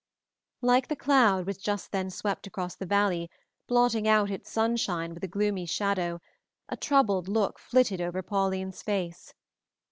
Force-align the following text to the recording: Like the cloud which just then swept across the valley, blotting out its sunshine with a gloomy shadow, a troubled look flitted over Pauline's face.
Like 0.63 0.87
the 0.87 0.95
cloud 0.95 1.45
which 1.45 1.61
just 1.61 1.91
then 1.91 2.09
swept 2.09 2.47
across 2.47 2.73
the 2.73 2.87
valley, 2.87 3.29
blotting 3.67 4.07
out 4.07 4.31
its 4.31 4.49
sunshine 4.49 5.13
with 5.13 5.23
a 5.23 5.27
gloomy 5.27 5.67
shadow, 5.67 6.19
a 6.67 6.75
troubled 6.75 7.27
look 7.27 7.59
flitted 7.59 8.01
over 8.01 8.23
Pauline's 8.23 8.81
face. 8.81 9.35